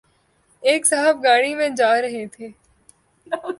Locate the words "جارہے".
1.77-2.25